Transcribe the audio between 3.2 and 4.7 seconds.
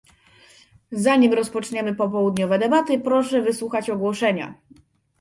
wysłuchać ogłoszenia